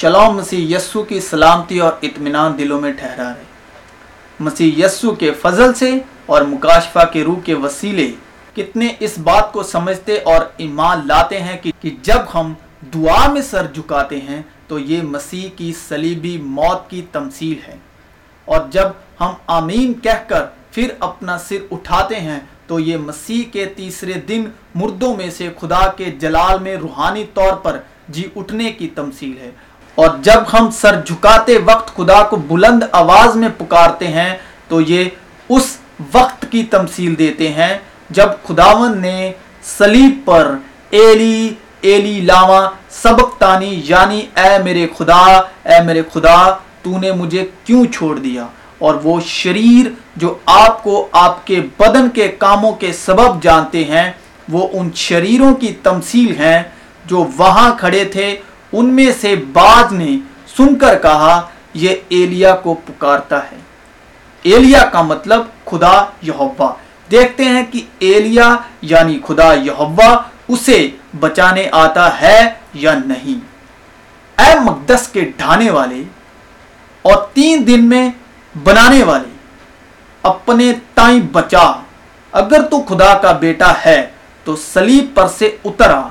Shalom 0.00 0.36
مسیح 0.36 0.76
یسو 0.76 1.02
کی 1.02 1.20
سلامتی 1.20 1.78
اور 1.78 1.92
اطمینان 2.02 2.58
دلوں 2.58 2.80
میں 2.80 2.92
ٹھہرا 2.92 3.28
رہے۔ 3.28 3.44
مسیح 4.40 4.84
یسو 4.84 5.14
کے 5.14 5.30
فضل 5.32 5.74
سے 5.74 5.92
اور 6.26 6.42
مکاشفہ 6.42 7.04
کے 7.12 7.24
روح 7.24 7.40
کے 7.44 7.54
وسیلے 7.54 8.12
کتنے 8.54 8.88
اس 9.00 9.18
بات 9.18 9.52
کو 9.52 9.62
سمجھتے 9.62 10.18
اور 10.18 10.46
ایمان 10.56 11.06
لاتے 11.06 11.40
ہیں 11.40 11.58
کہ 11.62 11.90
جب 12.02 12.18
ہم 12.34 12.52
دعا 12.94 13.32
میں 13.32 13.42
سر 13.42 13.66
جھکاتے 13.74 14.16
ہیں 14.16 14.42
تو 14.68 14.78
یہ 14.78 15.02
مسیح 15.02 15.48
کی 15.56 15.72
صلیبی 15.88 16.36
موت 16.36 16.90
کی 16.90 17.02
تمثیل 17.12 17.58
ہے۔ 17.68 17.76
اور 18.44 18.60
جب 18.70 18.88
ہم 19.20 19.30
آمین 19.46 19.92
کہہ 20.00 20.24
کر 20.26 20.44
پھر 20.70 20.88
اپنا 21.00 21.38
سر 21.38 21.56
اٹھاتے 21.70 22.20
ہیں 22.20 22.40
تو 22.66 22.80
یہ 22.80 22.96
مسیح 22.96 23.42
کے 23.52 23.66
تیسرے 23.66 24.12
دن 24.12 24.44
مردوں 24.74 25.16
میں 25.16 25.30
سے 25.30 25.48
خدا 25.60 25.86
کے 25.96 26.04
جلال 26.04 26.58
میں 26.58 26.76
روحانی 26.76 27.24
طور 27.34 27.52
پر 27.52 27.80
جی 28.08 28.28
اٹھنے 28.36 28.72
کی 28.72 28.88
تمثیل 28.88 29.38
ہے۔ 29.40 29.50
اور 29.98 30.08
جب 30.22 30.40
ہم 30.52 30.68
سر 30.70 31.00
جھکاتے 31.06 31.56
وقت 31.66 31.94
خدا 31.96 32.22
کو 32.30 32.36
بلند 32.48 32.82
آواز 32.92 33.36
میں 33.36 33.48
پکارتے 33.58 34.08
ہیں، 34.08 34.32
تو 34.68 34.80
یہ 34.80 35.08
اس 35.50 35.76
وقت 36.12 36.44
کی 36.50 36.62
تمثیل 36.70 37.18
دیتے 37.18 37.48
ہیں 37.52 37.76
جب 38.16 38.28
خداون 38.48 38.98
نے 39.02 39.32
سلیب 39.78 40.18
پر 40.24 40.54
ایلی 40.90 41.54
ایلی 41.80 42.20
لاما، 42.20 42.60
سبق 43.02 43.38
تانی 43.38 43.80
یعنی 43.84 44.20
اے 44.36 44.58
میرے 44.64 44.86
خدا، 44.98 45.22
اے 45.64 45.80
میرے 45.86 46.02
خدا 46.12 46.36
تو 46.82 46.98
نے 46.98 47.12
مجھے 47.12 47.46
کیوں 47.64 47.84
چھوڑ 47.94 48.14
دیا؟ 48.18 48.46
اور 48.78 48.94
وہ 49.02 49.18
شریر 49.26 49.88
جو 50.16 50.34
آپ 50.46 50.82
کو 50.82 51.06
آپ 51.12 51.46
کے 51.46 51.60
بدن 51.78 52.08
کے 52.14 52.28
کاموں 52.38 52.72
کے 52.72 52.92
سبب 52.92 53.42
جانتے 53.42 53.84
ہیں، 53.84 54.10
وہ 54.48 54.68
ان 54.72 54.90
شریروں 54.94 55.54
کی 55.54 55.72
تمثیل 55.82 56.34
ہیں 56.40 56.62
جو 57.06 57.26
وہاں 57.36 57.70
کھڑے 57.78 58.04
تھے 58.12 58.34
ان 58.72 58.94
میں 58.94 59.10
سے 59.20 59.36
بعض 59.36 59.92
نے 59.92 60.16
سن 60.56 60.74
کر 60.74 60.98
کہا، 60.98 61.48
یہ 61.74 61.94
ایلیا 62.08 62.56
کو 62.56 62.74
پکارتا 62.74 63.38
ہے۔ 63.38 63.56
ایلیا 64.42 64.84
کا 64.84 65.02
مطلب 65.02 65.42
خدا 65.64 66.04
یہوا 66.22 66.74
دیکھتے 67.10 67.44
ہیں 67.44 67.62
کہ 67.70 67.80
ایلیا 67.98 68.56
یعنی 68.82 69.18
خدا 69.26 69.54
یہوا 69.54 70.22
اسے 70.48 70.90
بچانے 71.20 71.68
آتا 71.72 72.20
ہے 72.20 72.50
یا 72.74 72.94
نہیں۔ 73.06 73.46
اے 74.42 74.60
مقدس 74.60 75.08
کے 75.08 75.20
ڈھانے 75.36 75.70
والے 75.70 76.02
اور 77.02 77.26
تین 77.34 77.66
دن 77.66 77.84
میں 77.84 78.10
بنانے 78.64 79.02
والے، 79.02 79.36
اپنے 80.22 80.72
تائیں 80.94 81.20
بچا۔ 81.32 81.72
اگر 82.32 82.62
تو 82.62 82.82
خدا 82.82 83.14
کا 83.14 83.32
بیٹا 83.32 83.72
ہے 83.86 84.06
تو 84.44 84.56
سلیب 84.56 85.04
پر 85.14 85.26
سے 85.38 85.56
اترا۔ 85.64 86.08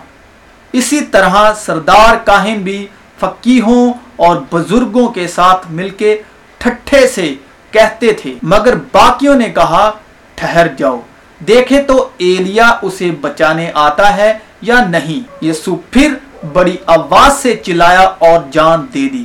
اسی 0.78 1.02
طرح 1.02 1.36
سردار 1.66 2.16
کاہن 2.26 2.58
بھی 2.64 2.88
فقیحوں 3.20 3.94
اور 4.16 4.36
بزرگوں 4.52 5.08
کے 5.08 5.28
ساتھ 5.28 5.68
مل 5.72 5.90
کے 5.90 6.22
ٹھٹھے 6.58 7.08
سے 7.08 7.36
کہتے 7.72 8.14
تھے۔ 8.14 8.34
مگر 8.42 8.76
باقیوں 8.94 9.36
نے 9.36 9.50
کہا، 9.50 9.92
ٹھہر 10.36 10.68
جاؤ۔ 10.78 11.00
دیکھے 11.48 11.82
تو 11.82 12.10
ایلیا 12.18 12.68
اسے 12.82 13.12
بچانے 13.22 13.72
آتا 13.74 14.18
ہے 14.18 14.32
یا 14.62 14.80
نہیں۔ 14.90 15.46
یسو 15.46 15.76
پھر 15.92 16.14
بڑی 16.54 16.76
آواز 16.86 17.38
سے 17.38 17.56
چلایا 17.56 18.06
اور 18.20 18.40
جان 18.52 18.86
دے 18.94 19.08
دی 19.14 19.24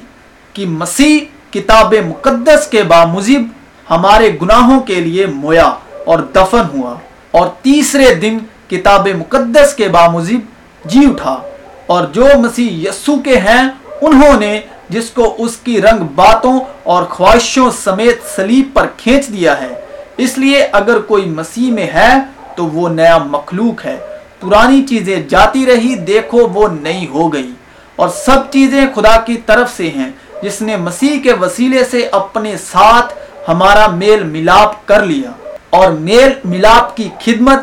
کہ 0.53 0.67
مسیح 0.67 1.19
کتاب 1.53 1.95
مقدس 2.09 2.67
کے 2.67 2.83
بامزب 2.83 3.43
ہمارے 3.91 4.31
گناہوں 4.43 4.81
کے 4.81 4.95
لیے 4.95 5.27
مویا 5.27 5.69
اور 6.07 6.19
دفن 6.35 6.63
ہوا 6.73 6.95
اور 7.31 7.49
تیسرے 7.63 8.15
دن 8.15 8.39
کتاب 8.69 9.09
مقدس 9.19 9.75
کے 9.75 9.89
بامزب 9.89 10.41
جی 10.85 11.01
اٹھا 11.11 11.43
اور 11.87 12.05
جو 12.05 12.27
مسیح 12.39 12.89
یسو 12.89 13.17
کے 13.25 13.37
ہیں، 13.37 13.69
انہوں 14.01 14.41
نے 14.41 14.61
جس 14.89 15.11
کو 15.11 15.35
اس 15.39 15.57
کی 15.57 15.83
رنگ 15.83 16.07
باتوں 16.15 16.61
اور 16.83 17.03
خواہشوں 17.03 17.71
سمیت 17.71 18.21
سلیب 18.37 18.69
پر 18.75 18.87
کھینچ 18.97 19.29
دیا 19.29 19.61
ہے۔ 19.61 19.69
اس 20.17 20.39
لیے 20.39 20.69
اگر 20.73 21.01
کوئی 21.01 21.25
مسیح 21.25 21.73
میں 21.73 21.87
ہے، 21.87 22.15
تو 22.57 22.67
وہ 22.67 22.89
نیا 22.89 23.19
مخلوق 23.19 23.87
ہے۔ 23.87 23.97
پرانی 24.41 24.87
چیزیں 24.87 25.23
جاتی 25.23 25.67
رہی، 25.67 25.95
دیکھو 25.95 26.39
وہ 26.49 26.69
نئی 26.69 27.07
ہو 27.09 27.33
گئی۔ 27.33 27.53
اور 27.97 28.09
سب 28.09 28.53
چیزیں 28.53 28.87
خدا 28.95 29.21
کی 29.21 29.37
طرف 29.47 29.77
سے 29.77 29.91
ہیں۔ 29.91 30.11
جس 30.43 30.63
نے 30.63 30.77
مسیح 30.77 31.21
کے 31.23 31.33
وسیلے 31.33 31.85
سے 31.85 32.09
اپنے 32.13 32.57
ساتھ 32.59 33.15
ہمارا 33.49 33.87
میل 33.87 34.25
ملاپ 34.25 34.89
کر 34.89 35.07
لیا۔ 35.07 35.31
اور 35.71 35.91
میل 35.91 36.33
ملاپ 36.45 36.97
کی 36.97 37.09
خدمت 37.25 37.59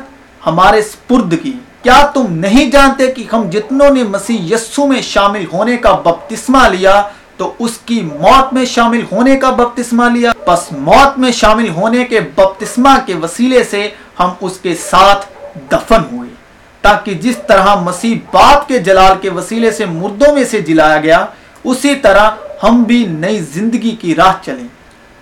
ہمارے 0.45 0.81
سپرد 0.81 1.33
کی۔ 1.43 1.53
کیا 1.87 2.11
تم 2.13 2.25
نہیں 2.29 2.71
جانتے 2.71 3.07
کہ 3.07 3.23
ہم 3.33 3.49
جتنوں 3.49 3.89
نے 3.89 4.03
مسیح 4.03 4.55
یسو 4.55 4.87
میں 4.87 5.01
شامل 5.01 5.45
ہونے 5.53 5.77
کا 5.77 5.91
بپتسمہ 5.91 6.67
لیا، 6.67 7.01
تو 7.37 7.53
اس 7.59 7.77
کی 7.85 8.01
موت 8.01 8.53
میں 8.53 8.65
شامل 8.65 9.01
ہونے 9.11 9.37
کا 9.37 9.49
بپتسمہ 9.49 10.05
لیا؟ 10.13 10.31
پس 10.45 10.71
موت 10.71 11.19
میں 11.19 11.31
شامل 11.31 11.69
ہونے 11.69 12.05
کے 12.05 12.19
بپتسمہ 12.19 12.89
کے 13.05 13.13
وسیلے 13.13 13.63
سے 13.63 13.89
ہم 14.19 14.29
اس 14.41 14.57
کے 14.57 14.75
ساتھ 14.75 15.25
دفن 15.71 16.01
ہوئے۔ 16.11 16.29
تاکہ 16.81 17.13
جس 17.13 17.37
طرح 17.47 17.75
مسیح 17.75 18.15
باپ 18.33 18.67
کے 18.67 18.79
جلال 18.79 19.17
کے 19.21 19.29
وسیلے 19.29 19.71
سے 19.71 19.85
مردوں 19.85 20.33
میں 20.33 20.43
سے 20.43 20.61
جلایا 20.61 20.99
گیا، 21.01 21.25
اسی 21.63 21.95
طرح 21.95 22.29
ہم 22.63 22.83
بھی 22.83 23.05
نئی 23.05 23.39
زندگی 23.39 23.91
کی 23.91 24.15
راہ 24.15 24.33
چلیں۔ 24.45 24.67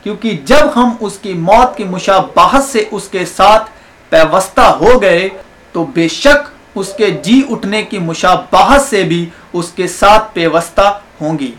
کیونکہ 0.03 0.37
جب 0.45 0.65
ہم 0.75 0.89
اس 0.99 1.17
کی 1.21 1.33
موت 1.33 1.77
کی 1.77 1.83
مشابہت 1.83 2.63
سے 2.63 2.83
اس 2.91 3.07
کے 3.11 3.25
ساتھ 3.25 3.69
پیوستہ 4.09 4.61
ہو 4.61 5.01
گئے، 5.01 5.29
تو 5.71 5.83
بے 5.83 6.07
شک 6.07 6.54
اس 6.75 6.93
کے 6.97 7.09
جی 7.23 7.41
اٹھنے 7.49 7.81
کی 7.83 7.97
مشابہت 7.99 8.81
سے 8.81 9.03
بھی 9.03 9.25
اس 9.53 9.71
کے 9.75 9.87
ساتھ 9.87 10.33
پیوستہ 10.33 10.87
ہوں 11.21 11.37
گی۔ 11.39 11.51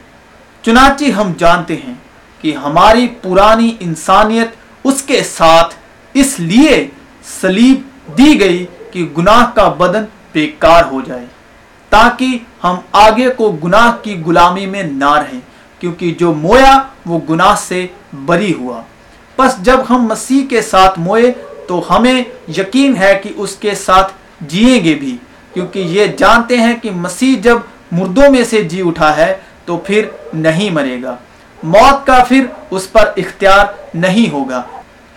چنانچہ 0.64 1.10
ہم 1.10 1.32
جانتے 1.38 1.76
ہیں 1.76 1.94
کہ 2.40 2.54
ہماری 2.54 3.06
پرانی 3.22 3.70
انسانیت 3.80 4.54
اس 4.84 5.02
کے 5.02 5.22
ساتھ 5.24 5.74
اس 6.14 6.38
لیے 6.40 6.86
سلیب 7.40 8.16
دی 8.18 8.38
گئی 8.40 8.64
کہ 8.90 9.06
گناہ 9.18 9.44
کا 9.54 9.68
بدن 9.68 10.04
بیکار 10.32 10.84
ہو 10.84 11.00
جائے، 11.06 11.24
تاکہ 11.92 12.38
ہم 12.64 12.76
آگے 12.92 13.28
کو 13.36 13.50
گناہ 13.64 13.90
کی 14.02 14.14
غلامی 14.26 14.66
میں 14.66 14.82
نہ 14.82 15.12
رہیں، 15.12 15.40
کیونکہ 15.80 16.14
جو 16.18 16.32
مویا 16.34 16.78
وہ 17.06 17.18
گناہ 17.30 17.54
سے 17.58 17.86
بری 18.26 18.52
ہوا۔ 18.54 18.80
پس 19.36 19.56
جب 19.58 19.80
ہم 19.90 20.06
مسیح 20.06 20.46
کے 20.50 20.62
ساتھ 20.62 20.98
موئے 20.98 21.32
تو 21.68 21.82
ہمیں 21.90 22.22
یقین 22.58 22.96
ہے 22.96 23.18
کہ 23.22 23.30
اس 23.36 23.56
کے 23.56 23.74
ساتھ 23.74 24.12
جیئیں 24.40 24.84
گے 24.84 24.94
بھی۔ 24.94 25.16
کیونکہ 25.54 25.78
یہ 25.78 26.06
جانتے 26.06 26.56
ہیں 26.56 26.74
کہ 26.82 26.90
مسیح 26.90 27.40
جب 27.42 27.58
مردوں 27.92 28.30
میں 28.30 28.44
سے 28.44 28.62
جی 28.62 28.82
اٹھا 28.86 29.16
ہے 29.16 29.36
تو 29.64 29.76
پھر 29.76 30.06
نہیں 30.32 30.70
مرے 30.70 31.02
گا۔ 31.02 31.16
موت 31.62 32.06
کا 32.06 32.24
پھر 32.28 32.46
اس 32.70 32.92
پر 32.92 33.10
اختیار 33.16 33.66
نہیں 33.94 34.32
ہوگا۔ 34.32 34.62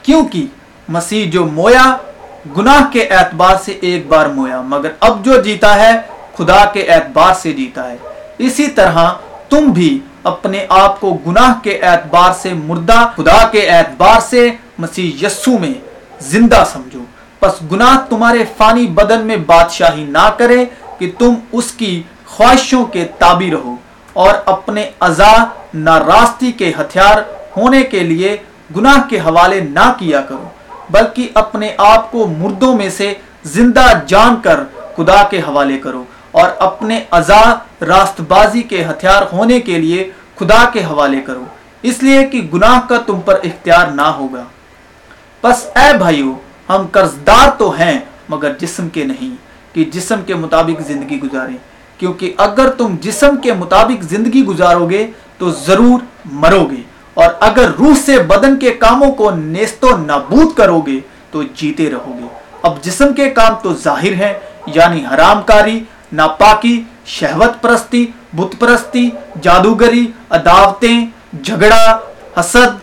کیونکہ 0.02 0.46
مسیح 0.90 1.32
جو 1.32 1.46
مویا، 1.46 1.98
گناہ 2.58 2.92
کے 2.92 3.04
اعتبار 3.04 3.56
سے 3.66 3.72
ایک 3.72 4.08
بار 4.08 4.26
مویا، 4.26 4.62
مگر 4.62 4.90
اب 5.00 5.26
جو 5.26 5.42
جیتا 5.42 5.76
ہے، 5.76 5.92
خدا 6.38 6.66
کے 6.66 6.82
اعتبار 6.82 7.34
سے 7.34 7.54
جیتا 7.54 7.92
ہے۔ 7.92 7.98
اسی 8.38 8.68
طرح 8.68 9.10
تم 9.50 9.72
بھی 9.72 10.00
اپنے 10.24 10.66
آپ 10.70 11.00
کو 11.00 11.14
گناہ 11.28 11.54
کے 11.64 11.78
اعتبار 11.78 12.32
سے 12.42 12.54
مردہ، 12.54 13.12
خدا 13.16 13.48
کے 13.52 13.70
اعتبار 13.70 14.20
سے 14.20 14.50
مسیح 14.78 15.26
یسو 15.26 15.58
میں 15.58 15.74
زندہ 16.20 16.64
سمجھو۔ 16.74 17.04
پس 17.40 17.62
گناہ 17.72 17.98
تمہارے 18.10 18.44
فانی 18.58 18.88
بدن 18.88 19.22
میں 19.22 19.38
بادشاہی 19.38 20.04
نہ 20.04 20.30
کرے 20.38 20.66
کہ 20.98 21.12
تم 21.18 21.34
اس 21.52 21.72
کی 21.72 22.04
خواہشوں 22.26 22.86
کے 22.86 23.06
تابی 23.18 23.52
رہو 23.52 23.76
اور 24.14 24.34
اپنے 24.46 24.90
ازا 25.00 25.34
نہ 25.74 25.96
راستی 26.08 26.52
کے 26.52 26.72
ہتھیار 26.80 27.18
ہونے 27.58 27.84
کے 27.84 28.00
لیے 28.00 28.38
گناہ 28.76 29.10
کے 29.10 29.20
حوالے 29.20 29.60
نہ 29.60 29.92
کیا 29.98 30.22
کرو، 30.22 30.50
بلکہ 30.90 31.30
اپنے 31.34 31.74
آپ 31.78 32.12
کو 32.12 32.28
مردوں 32.28 32.76
میں 32.76 32.90
سے 32.90 33.14
زندہ 33.44 33.86
جان 34.08 34.36
کر 34.42 34.60
خدا 34.96 35.24
کے 35.24 35.40
حوالے 35.40 35.78
کرو 35.78 36.04
اور 36.32 36.50
اپنے 36.60 37.00
ازا 37.12 37.42
راست 37.82 38.22
بازی 38.22 38.62
کے 38.62 38.84
ہتھیار 38.84 39.24
ہونے 39.32 39.60
کے 39.60 39.78
لیے 39.78 40.10
خدا 40.40 40.64
کے 40.74 40.84
حوالے 40.84 41.22
کرو۔ 41.22 41.44
اس 41.82 42.04
لیے 42.04 42.26
کہ 42.26 42.42
گناہ 42.54 42.80
کا 42.90 42.98
تم 43.06 43.22
پر 43.22 43.40
اختیار 43.44 43.88
نہ 43.88 44.08
ہوگا۔ 44.18 44.44
بس 45.44 45.66
اے 45.76 45.98
بھائیو 45.98 46.34
ہم 46.70 46.86
قرضدار 46.92 47.50
تو 47.58 47.70
ہیں، 47.70 48.00
مگر 48.30 48.52
جسم 48.60 48.90
کے 48.90 49.04
نہیں، 49.04 49.36
کہ 49.76 49.84
جسم 49.84 50.22
کے 50.26 50.36
مطابق 50.36 50.82
زندگی 50.88 51.20
گزاریں۔ 51.20 51.58
کیونکہ 51.98 52.34
اگر 52.38 52.70
تم 52.70 52.96
جسم 53.02 53.36
کے 53.36 53.54
مطابق 53.54 54.04
زندگی 54.04 54.44
گزارو 54.46 54.90
گے 54.90 55.06
تو 55.38 55.50
ضرور 55.52 56.00
مرو 56.26 56.66
گے 56.66 56.82
اور 57.14 57.30
اگر 57.40 57.70
روح 57.80 57.94
سے 58.06 58.18
بدن 58.20 58.60
کے 58.60 58.72
کاموں 58.72 59.12
کو 59.12 59.32
نیست 59.32 59.84
و 59.84 59.98
نابود 59.98 60.56
کرو 60.58 60.82
گے 60.82 61.00
تو 61.32 61.44
جیتے 61.44 61.90
رہو 61.92 62.14
گے 62.20 62.28
اب 62.62 62.82
جسم 62.84 63.14
کے 63.14 63.30
کام 63.30 63.54
تو 63.64 63.74
ظاہر 63.74 64.14
ہیں 64.14 64.34
یعنی 64.66 65.04
حرام 65.06 65.42
کاری، 65.42 65.80
ناپاکی، 66.14 66.82
شہوت 67.06 67.62
پرستی، 67.62 68.06
بت 68.34 68.60
پرستی، 68.60 69.10
جادوگری، 69.42 70.06
عداوتیں، 70.30 71.06
جھگڑا، 71.44 71.98
حسد، 72.40 72.78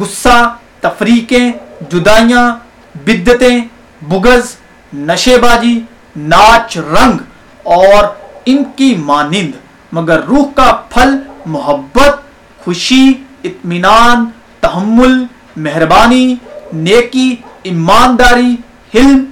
غصہ، 0.00 0.56
تفریقیں، 0.80 1.50
جدائیاں 1.90 2.50
بدتیں، 2.94 3.60
بغض 4.02 4.56
نشے 4.94 5.38
بازی 5.38 5.80
ناچ 6.16 6.78
رنگ 6.78 7.18
اور 7.62 8.04
ان 8.44 8.62
کی 8.76 8.94
مانند، 8.98 9.52
مگر 9.92 10.22
روح 10.22 10.44
کا 10.54 10.72
پھل، 10.88 11.16
محبت، 11.46 12.20
خوشی، 12.64 13.12
اطمینان، 13.44 14.24
تحمل، 14.60 15.24
مہربانی، 15.56 16.34
نیکی، 16.72 17.36
ایمانداری، 17.62 18.56
حلم، 18.94 19.24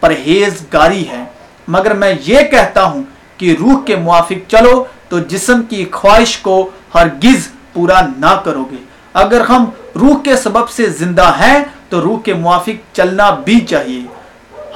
پرہیزگاری 0.00 1.08
ہے۔ 1.08 1.24
مگر 1.68 1.94
میں 1.94 2.14
یہ 2.26 2.40
کہتا 2.42 2.84
ہوں 2.84 3.02
کہ 3.36 3.56
روح 3.60 3.84
کے 3.84 3.96
موافق 3.96 4.50
چلو 4.50 4.84
تو 5.08 5.18
جسم 5.18 5.62
کی 5.62 5.84
خواہش 5.92 6.38
کو 6.38 6.70
ہرگز 6.94 7.48
پورا 7.72 8.00
نہ 8.18 8.40
کرو 8.44 8.64
گے۔ 8.70 8.76
اگر 9.14 9.40
ہم 9.40 9.64
روح 9.94 10.22
کے 10.22 10.36
سبب 10.36 10.70
سے 10.70 10.86
زندہ 10.86 11.32
ہیں 11.40 11.64
تو 11.90 12.00
روح 12.00 12.20
کے 12.20 12.34
موافق 12.34 12.96
چلنا 12.96 13.30
بھی 13.30 13.60
چاہیے۔ 13.60 14.00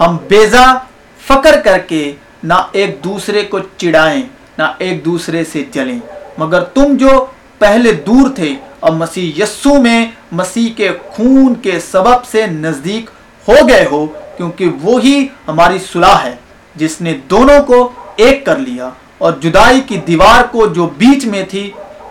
ہم 0.00 0.16
بیزا 0.28 0.64
فکر 1.26 1.60
کر 1.60 1.78
کے 1.78 2.12
نہ 2.42 2.54
ایک 2.72 3.04
دوسرے 3.04 3.42
کو 3.42 3.58
چڑائیں 3.76 4.22
نہ 4.58 4.62
ایک 4.78 5.04
دوسرے 5.04 5.44
سے 5.44 5.64
جلیں۔ 5.70 5.98
مگر 6.38 6.60
تم 6.60 6.96
جو 6.96 7.26
پہلے 7.58 7.92
دور 7.92 8.30
تھے 8.30 8.54
اور 8.80 8.92
مسیح 8.92 9.42
یسو 9.42 9.74
میں 9.74 10.06
مسیح 10.32 10.68
کے 10.76 10.90
خون 11.08 11.54
کے 11.54 11.80
سبب 11.80 12.24
سے 12.30 12.46
نزدیک 12.46 13.10
ہو 13.48 13.68
گئے 13.68 13.86
ہو، 13.90 14.06
کیونکہ 14.36 14.68
وہی 14.82 15.26
ہماری 15.48 15.78
صلاح 15.92 16.24
ہے، 16.24 16.34
جس 16.76 17.00
نے 17.00 17.12
دونوں 17.30 17.62
کو 17.62 17.92
ایک 18.16 18.46
کر 18.46 18.56
لیا 18.56 18.90
اور 19.18 19.32
جدائی 19.40 19.80
کی 19.80 19.96
دیوار 19.96 20.42
کو 20.50 20.66
جو 20.66 20.86
بیچ 20.98 21.24
میں 21.26 21.42
تھی 21.42 21.70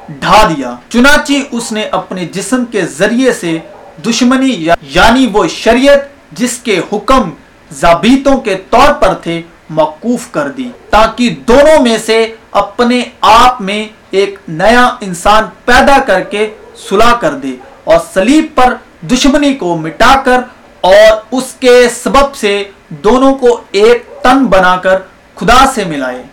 ڈھا 0.10 0.48
دیا۔ 0.48 0.76
چنانچہ 0.90 1.34
اس 1.52 1.72
نے 1.72 1.84
اپنے 1.92 2.26
جسم 2.26 2.66
کے 2.66 2.82
ذریعے 2.82 3.34
سے 3.34 3.60
دشمنی 4.02 4.68
یعنی 4.82 5.28
وہ 5.34 5.48
شریعت 5.48 5.98
جس 6.32 6.58
کے 6.58 6.82
حکم 6.94 7.30
زابیتوں 7.72 8.38
کے 8.38 8.56
طور 8.70 8.94
پر 8.94 9.14
تھے، 9.14 9.42
موقوف 9.70 10.32
کر 10.32 10.52
دی۔ 10.52 10.70
تاکہ 10.90 11.30
دونوں 11.30 11.84
میں 11.84 11.98
سے 11.98 12.36
اپنے 12.52 13.04
آپ 13.22 13.62
میں 13.62 13.88
ایک 14.12 14.36
نیا 14.48 14.96
انسان 15.02 15.44
پیدا 15.66 15.98
کر 16.06 16.22
کے 16.22 16.54
صلح 16.90 17.14
کر 17.16 17.34
دے 17.34 17.56
اور 17.84 17.98
سلیب 18.14 18.46
پر 18.56 18.76
دشمنی 19.12 19.54
کو 19.54 19.78
مٹا 19.78 20.22
کر 20.26 20.42
اور 20.82 21.22
اس 21.32 21.54
کے 21.60 21.90
سبب 22.04 22.36
سے 22.36 22.64
دونوں 22.90 23.36
کو 23.36 23.62
ایک 23.72 24.04
تن 24.24 24.46
بنا 24.46 24.78
کر 24.78 24.98
خدا 25.36 25.66
سے 25.76 25.84
ملائے۔ 25.86 26.24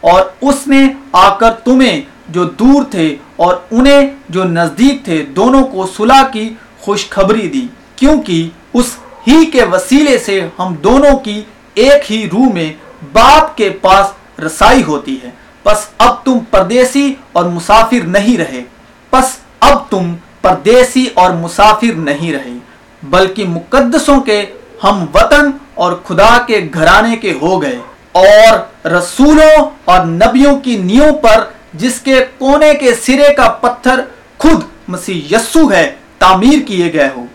اور 0.00 0.22
اس 0.40 0.66
نے 0.66 0.92
آ 1.12 1.36
کر 1.36 1.52
تمہیں 1.52 2.00
جو 2.28 2.44
دور 2.44 2.82
تھے 2.90 3.16
اور 3.36 3.56
انہیں 3.70 4.10
جو 4.28 4.44
نزدیک 4.44 5.04
تھے، 5.04 5.22
دونوں 5.22 5.64
کو 5.64 5.86
صلح 5.96 6.22
کی 6.32 6.54
خوشخبری 6.82 7.48
دی، 7.48 7.66
کیونکہ 7.96 8.48
اس 8.74 8.96
ہی 9.26 9.46
کے 9.46 9.64
وسیلے 9.64 10.18
سے 10.18 10.48
ہم 10.58 10.74
دونوں 10.74 11.18
کی 11.18 11.42
ایک 11.74 12.12
ہی 12.12 12.30
روح 12.30 12.52
میں 12.52 12.72
باپ 13.12 13.56
کے 13.56 13.70
پاس 13.70 14.06
رسائی 14.40 14.82
ہوتی 14.82 15.16
ہے۔ 15.24 15.30
پس 15.62 15.78
اب 15.98 16.24
تم 16.24 16.38
پردیسی 16.50 17.14
اور 17.32 17.44
مسافر 17.44 18.06
نہیں 18.06 18.38
رہے۔ 18.38 18.62
پس 19.10 19.24
اب 19.60 19.90
تم 19.90 20.16
پردیسی 20.42 21.06
اور 21.14 21.30
مسافر 21.30 21.94
نہیں 21.94 22.32
رہے۔ 22.32 22.58
بلکہ 23.02 23.44
مقدسوں 23.48 24.20
کے 24.20 24.46
ہم 24.84 25.04
وطن 25.14 25.50
اور 25.74 25.92
خدا 26.04 26.38
کے 26.46 26.68
گھرانے 26.74 27.16
کے 27.16 27.32
ہو 27.42 27.62
گئے۔ 27.62 27.78
اور 28.12 28.86
رسولوں 28.86 29.70
اور 29.84 30.06
نبیوں 30.06 30.60
کی 30.60 30.76
نیو 30.76 31.14
پر 31.22 31.44
جس 31.74 32.00
کے 32.00 32.24
کونے 32.38 32.74
کے 32.74 32.94
سرے 32.94 33.34
کا 33.34 33.48
پتھر 33.48 34.00
خود 34.38 34.62
مسیح 34.88 35.36
یسو 35.36 35.72
ہے 35.72 35.94
تعمیر 36.22 36.58
کیے 36.66 36.92
گئے 36.92 37.10
ہو 37.16 37.26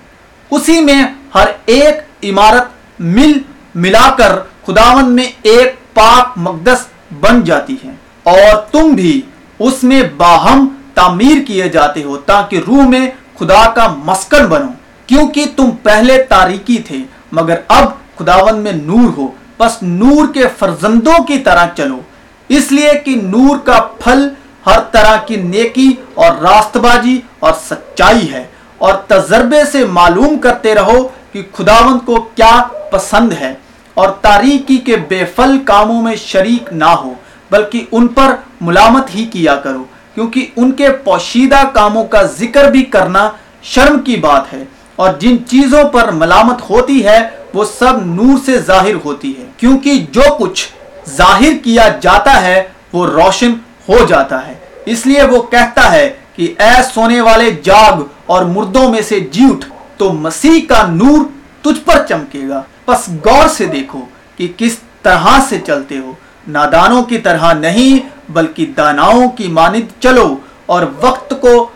اسی 0.52 0.82
میں 0.82 1.04
ہر 1.36 1.48
ایک 1.66 1.96
عمارت 2.24 2.64
مل 3.00 3.34
ملا 3.76 4.16
کر 4.18 4.40
خداون 4.66 5.12
میں 5.12 5.26
ایک 5.42 5.94
پاک 5.94 6.32
مقدس 6.36 6.88
بن 7.20 7.44
جاتی 7.44 7.76
ہے۔ 7.86 7.92
اور 8.24 8.62
تم 8.72 8.90
بھی 8.90 9.22
اس 9.60 9.84
میں 9.84 10.04
باہم 10.18 10.68
تعمیر 10.94 11.46
کیے 11.48 11.70
جاتے 11.70 12.04
ہو 12.04 12.18
تاکہ 12.18 12.62
روح 12.68 12.88
میں 12.88 13.10
خدا 13.40 13.72
کا 13.76 13.96
مسکن 14.06 14.46
بنو۔ 14.46 14.68
کیونکہ 15.08 15.46
تم 15.56 15.72
پہلے 15.84 16.24
تاریکی 16.24 16.78
تھے، 16.78 16.98
مگر 17.32 17.56
اب 17.68 17.86
خداون 18.18 18.60
میں 18.60 18.72
نور 18.72 19.18
ہو۔ 19.18 19.28
بس 19.58 19.84
نور 19.84 20.34
کے 20.34 20.44
فرزندوں 20.60 21.24
کی 21.24 21.38
طرح 21.38 21.66
چلو۔ 21.76 22.00
اس 22.48 22.72
لیے 22.72 22.92
کہ 23.06 23.16
نور 23.16 23.58
کا 23.58 23.80
پھل 23.80 24.30
ہر 24.66 24.80
طرح 24.92 25.18
کی 25.18 25.36
نیکی 25.36 25.94
اور 26.14 26.32
راست 26.42 26.78
بازی 26.78 27.22
اور 27.40 27.54
سچائی 27.70 28.32
ہے۔ 28.32 28.48
اور 28.78 28.94
تجربے 29.08 29.64
سے 29.72 29.84
معلوم 29.86 30.38
کرتے 30.38 30.76
رہو 30.76 31.08
کہ 31.32 31.42
خداون 31.54 32.00
کو 32.00 32.20
کیا 32.36 32.56
پسند 32.92 33.34
ہے 33.34 33.54
اور 33.94 34.10
تاریکی 34.22 34.78
کے 34.78 34.96
بے 35.10 35.24
فل 35.36 35.58
کاموں 35.66 36.02
میں 36.02 36.16
شریک 36.16 36.72
نہ 36.74 36.90
ہو، 37.02 37.14
بلکہ 37.52 37.86
ان 37.92 38.08
پر 38.08 38.36
ملامت 38.62 39.16
ہی 39.16 39.26
کیا 39.26 39.56
کرو، 39.56 39.84
کیونکہ 40.16 40.48
ان 40.56 40.72
کے 40.72 40.92
پوشیدہ 41.04 41.62
کاموں 41.74 42.04
کا 42.04 42.22
ذکر 42.40 42.70
بھی 42.72 42.84
کرنا 42.96 43.30
شرم 43.64 44.00
کی 44.00 44.16
بات 44.16 44.54
ہے 44.54 44.64
اور 44.96 45.14
جن 45.20 45.38
چیزوں 45.48 45.84
پر 45.84 46.12
ملامت 46.12 46.70
ہوتی 46.70 47.04
ہے، 47.06 47.20
وہ 47.54 47.66
سب 47.80 48.06
نور 48.06 48.38
سے 48.46 48.58
ظاہر 48.60 48.96
ہوتی 49.06 49.34
ہے، 49.38 49.46
کیونکہ 49.58 50.06
جو 50.12 50.34
کچھ 50.40 50.68
ظاہر 51.10 51.58
کیا 51.64 51.88
جاتا 52.02 52.42
ہے، 52.42 52.64
وہ 52.94 53.06
روشن 53.08 53.54
ہو 53.90 54.06
جاتا 54.06 54.46
ہے۔ 54.48 54.54
اس 54.86 55.06
لیے 55.06 55.24
وہ 55.24 55.42
کہتا 55.42 55.92
ہے 55.92 56.10
کہ 56.38 56.54
اے 56.60 56.84
سونے 56.94 57.22
والے 57.22 57.52
جاگ 57.52 58.02
اور 58.26 58.46
مردوں 58.46 58.90
میں 58.90 59.02
سے 59.02 59.20
جی 59.20 59.44
اٹھ 59.44 59.66
تو 59.98 60.14
مسیح 60.14 60.68
کا 60.68 60.88
نور 60.88 61.26
تجھ 61.62 61.86
پر 61.86 62.06
چمکے 62.10 62.42
گا۔ 62.50 62.62
پس 62.86 63.10
غور 63.26 63.48
سے 63.48 63.66
دیکھو 63.66 64.06
کہ 64.38 64.54
کس 64.58 64.80
طرح 65.04 65.28
سے 65.50 65.60
چلتے 65.60 65.98
ہو۔ 65.98 66.14
نادانوں 66.48 67.04
کی 67.04 67.18
طرح 67.18 67.54
نہیں، 67.54 68.10
بلکہ 68.32 68.66
داناؤں 68.66 69.30
کی 69.30 69.48
مانند 69.48 70.02
چلو 70.02 70.36
اور 70.66 70.86
وقت 71.02 71.34
کو 71.42 71.70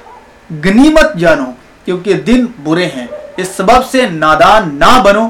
گنیمت 0.65 1.15
جانو، 1.15 1.45
کیونکہ 1.85 2.13
دن 2.13 2.45
برے 2.63 2.85
ہیں۔ 2.85 3.07
اس 3.37 3.47
سبب 3.57 3.85
سے 3.91 4.09
نادان 4.09 4.75
نہ 4.75 5.01
بنو، 5.03 5.29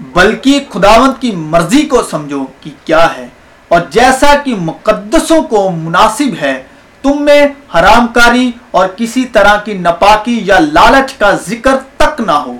بلکہ 0.00 0.64
خداوند 0.70 1.12
کی 1.20 1.30
مرضی 1.30 1.82
کو 1.82 2.02
سمجھو 2.02 2.44
کہ 2.60 2.70
کیا 2.84 3.16
ہے۔ 3.16 3.26
اور 3.68 3.80
جیسا 3.90 4.34
کہ 4.44 4.54
مقدسوں 4.54 5.42
کو 5.42 5.70
مناسب 5.70 6.42
ہے 6.42 6.62
تم 7.02 7.22
میں 7.22 7.46
حرام 7.74 8.06
کاری 8.06 8.50
اور 8.70 8.88
کسی 8.88 9.24
طرح 9.24 9.56
کی 9.56 9.72
نپاکی 9.72 10.40
یا 10.44 10.58
لالچ 10.58 11.12
کا 11.12 11.32
ذکر 11.48 11.76
تک 11.96 12.20
نہ 12.20 12.32
ہو۔ 12.32 12.56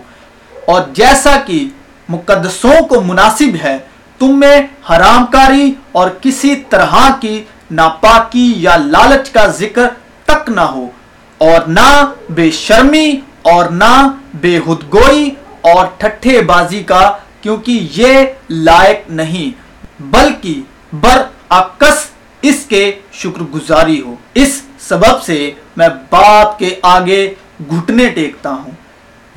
اور 0.66 0.82
جیسا 0.92 1.36
کہ 1.46 1.68
مقدسوں 2.08 2.84
کو 2.84 3.00
مناسب 3.00 3.56
ہے، 3.62 3.78
تم 4.18 4.40
میں 4.40 4.62
حرام 4.90 5.26
کاری 5.26 5.74
اور 5.92 6.10
کسی 6.20 6.56
طرح 6.56 6.94
کی 7.20 7.44
ناپاکی 7.70 8.54
یا 8.56 8.76
لالچ 8.76 9.30
کا 9.30 9.46
ذکر 9.46 9.88
تک 10.24 10.50
نہ 10.50 10.60
ہو۔ 10.60 10.88
اور 11.38 11.68
نہ 11.68 12.06
بے 12.30 12.50
شرمی 12.50 13.20
اور 13.42 13.64
نہ 13.64 14.08
بے 14.34 14.58
حدگوئی 14.58 15.30
اور 15.60 15.86
ٹھٹھے 15.96 16.42
بازی 16.42 16.82
کا، 16.82 17.16
کیونکہ 17.40 17.88
یہ 17.92 18.24
لائق 18.50 19.10
نہیں، 19.10 19.62
بلکہ 20.02 20.60
برعکس 20.92 22.06
اس 22.42 22.64
کے 22.68 22.92
شکر 23.12 23.42
گزاری 23.42 24.00
ہو۔ 24.00 24.14
اس 24.34 24.62
سبب 24.78 25.22
سے 25.22 25.50
میں 25.76 25.88
باپ 26.10 26.58
کے 26.58 26.74
آگے 26.82 27.34
گھٹنے 27.70 28.08
ٹیکتا 28.08 28.50
ہوں، 28.50 28.70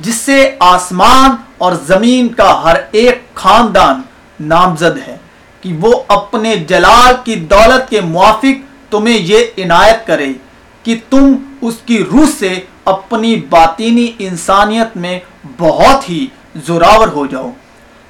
جس 0.00 0.14
سے 0.14 0.56
آسمان 0.60 1.30
اور 1.58 1.72
زمین 1.72 2.28
کا 2.28 2.62
ہر 2.64 2.76
ایک 2.90 3.22
خاندان 3.34 4.02
نامزد 4.40 5.08
ہے 5.08 5.16
کہ 5.60 5.72
وہ 5.80 6.02
اپنے 6.08 6.56
جلال 6.56 7.14
کی 7.24 7.34
دولت 7.34 7.90
کے 7.90 8.00
موافق 8.00 8.90
تمہیں 8.90 9.18
یہ 9.18 9.38
عنایت 9.58 10.06
کرے 10.06 10.32
کہ 10.82 10.96
تم 11.10 11.32
اس 11.60 11.74
کی 11.84 11.98
روح 11.98 12.26
سے 12.38 12.60
اپنی 12.84 13.36
باطینی 13.36 14.12
انسانیت 14.18 14.96
میں 14.96 15.18
بہت 15.58 16.10
ہی 16.10 16.26
زوراور 16.54 17.08
ہو 17.08 17.26
جاؤ۔ 17.26 17.50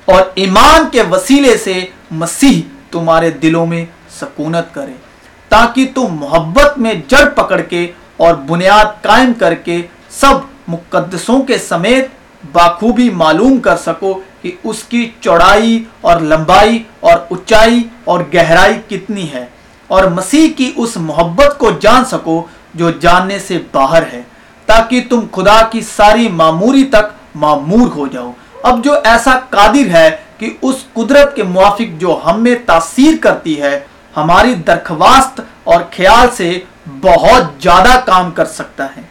اور 0.05 0.23
ایمان 0.35 0.85
کے 0.93 1.03
وسیلے 1.03 1.57
سے 1.57 1.85
مسیح 2.11 2.61
تمہارے 2.91 3.31
دلوں 3.31 3.67
میں 3.67 3.85
سکونت 4.18 4.75
کرے، 4.75 4.92
تاکہ 5.50 5.87
تم 5.94 6.14
محبت 6.20 6.78
میں 6.78 6.94
جڑ 7.08 7.25
پکڑ 7.35 7.61
کے 7.62 7.87
اور 8.16 8.35
بنیاد 8.49 9.02
قائم 9.02 9.32
کر 9.38 9.54
کے 9.64 9.80
سب 10.11 10.35
مقدسوں 10.68 11.40
کے 11.42 11.58
سمیت 11.58 12.06
باخوبی 12.52 13.08
معلوم 13.14 13.58
کر 13.61 13.76
سکو 13.76 14.12
کہ 14.42 14.50
اس 14.64 14.82
کی 14.82 15.08
چوڑائی 15.20 15.82
اور 16.00 16.20
لمبائی 16.23 16.82
اور 17.00 17.18
اونچائی 17.30 17.82
اور 18.04 18.20
گہرائی 18.35 18.75
کتنی 18.88 19.26
ہے 19.32 19.44
اور 19.90 20.04
مسیح 20.11 20.49
کی 20.56 20.70
اس 20.76 20.96
محبت 21.00 21.58
کو 21.58 21.70
جان 21.80 22.04
سکو 22.04 22.42
جو 22.75 22.90
جاننے 23.00 23.38
سے 23.38 23.58
باہر 23.73 24.02
ہے، 24.12 24.23
تاکہ 24.68 25.02
تم 25.11 25.20
خدا 25.32 25.61
کی 25.70 25.80
ساری 25.88 26.28
معموری 26.40 26.85
تک 26.85 27.12
معمور 27.35 27.88
ہو 27.96 28.06
جاؤ۔ 28.06 28.30
اب 28.62 28.85
جو 28.85 28.92
ایسا 29.04 29.38
قادر 29.50 29.90
ہے 29.90 30.08
کہ 30.38 30.50
اس 30.62 30.85
قدرت 30.92 31.35
کے 31.37 31.42
موافق 31.42 32.00
جو 32.00 32.18
ہم 32.25 32.42
میں 32.42 32.54
تاثیر 32.66 33.14
کرتی 33.20 33.61
ہے 33.62 33.78
ہماری 34.16 34.54
درخواست 34.54 35.40
اور 35.64 35.80
خیال 35.96 36.28
سے 36.37 36.61
بہت 37.00 37.62
زیادہ 37.62 38.00
کام 38.06 38.30
کر 38.30 38.44
سکتا 38.44 38.85
ہے۔ 38.96 39.02